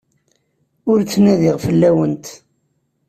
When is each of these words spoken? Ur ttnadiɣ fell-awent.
Ur 0.89 0.99
ttnadiɣ 1.01 1.55
fell-awent. 1.65 2.25